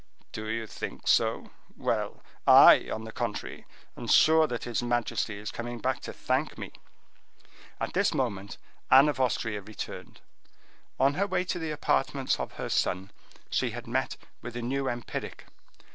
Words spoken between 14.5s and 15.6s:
a new empiric.